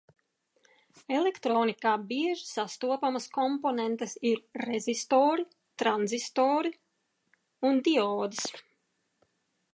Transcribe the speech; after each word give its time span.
Elektronikā 1.17 1.91
bieži 2.11 2.47
sastopamas 2.51 3.27
komponentes 3.37 4.17
ir 4.31 4.41
rezistori, 4.65 5.47
tranzistori 5.83 6.75
un 7.71 7.85
diodes. 7.91 8.45